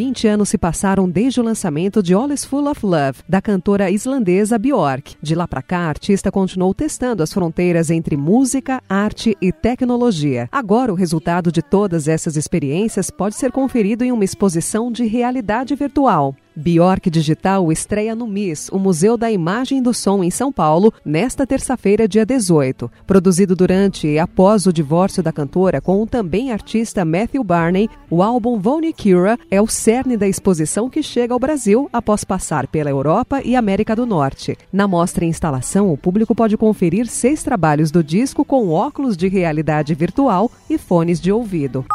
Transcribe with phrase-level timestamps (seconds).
[0.00, 3.90] 20 anos se passaram desde o lançamento de All Is Full of Love, da cantora
[3.90, 5.14] islandesa Björk.
[5.20, 10.48] De lá para cá, a artista continuou testando as fronteiras entre música, arte e tecnologia.
[10.50, 15.74] Agora, o resultado de todas essas experiências pode ser conferido em uma exposição de realidade
[15.74, 16.34] virtual.
[16.60, 20.92] Bjork Digital estreia no MIS, o Museu da Imagem e do Som em São Paulo,
[21.02, 22.90] nesta terça-feira, dia 18.
[23.06, 28.22] Produzido durante e após o divórcio da cantora com o também artista Matthew Barney, o
[28.22, 32.90] álbum Vonnie Cura é o cerne da exposição que chega ao Brasil após passar pela
[32.90, 34.58] Europa e América do Norte.
[34.70, 39.28] Na mostra e instalação, o público pode conferir seis trabalhos do disco com óculos de
[39.28, 41.86] realidade virtual e fones de ouvido.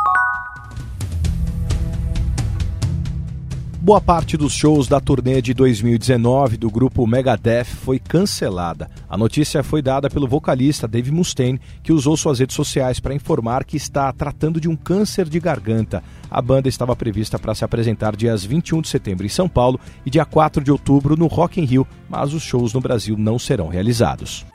[3.85, 8.89] Boa parte dos shows da turnê de 2019 do grupo Megadeth foi cancelada.
[9.07, 13.63] A notícia foi dada pelo vocalista Dave Mustaine, que usou suas redes sociais para informar
[13.63, 16.03] que está tratando de um câncer de garganta.
[16.31, 20.09] A banda estava prevista para se apresentar dias 21 de setembro em São Paulo e
[20.09, 23.67] dia 4 de outubro no Rock in Rio, mas os shows no Brasil não serão
[23.67, 24.47] realizados.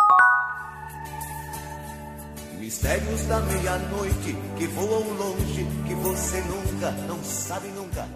[2.58, 8.08] Mistérios da meia-noite que voam longe, que você nunca, não sabe nunca,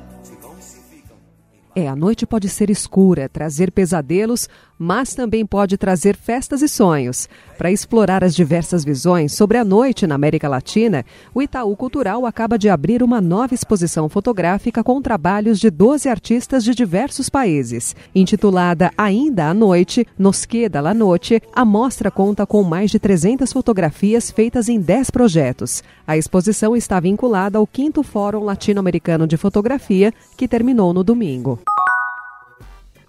[1.77, 7.28] É, a noite pode ser escura, trazer pesadelos, mas também pode trazer festas e sonhos.
[7.56, 12.58] Para explorar as diversas visões sobre a noite na América Latina, o Itaú Cultural acaba
[12.58, 17.94] de abrir uma nova exposição fotográfica com trabalhos de 12 artistas de diversos países.
[18.14, 23.53] Intitulada Ainda à Noite, Nos Queda la Noite, a mostra conta com mais de 300
[23.53, 25.83] fotografias feitas em 10 projetos.
[26.06, 31.61] A exposição está vinculada ao 5 Fórum Latino-Americano de Fotografia, que terminou no domingo.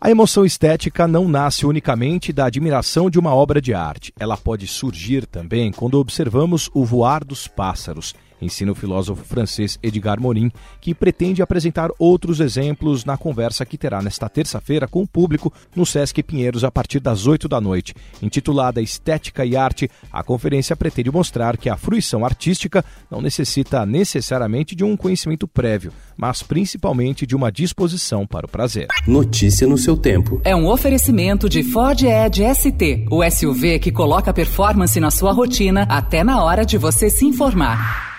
[0.05, 4.13] A emoção estética não nasce unicamente da admiração de uma obra de arte.
[4.19, 10.19] Ela pode surgir também quando observamos o voar dos pássaros, ensina o filósofo francês Edgar
[10.19, 10.51] Morin,
[10.81, 15.85] que pretende apresentar outros exemplos na conversa que terá nesta terça-feira com o público no
[15.85, 17.93] Sesc Pinheiros a partir das 8 da noite.
[18.21, 24.75] Intitulada Estética e Arte, a conferência pretende mostrar que a fruição artística não necessita necessariamente
[24.75, 28.87] de um conhecimento prévio, mas principalmente de uma disposição para o prazer.
[29.07, 30.41] Notícia no seu tempo.
[30.43, 35.83] É um oferecimento de Ford Edge ST, o SUV que coloca performance na sua rotina
[35.89, 38.14] até na hora de você se informar.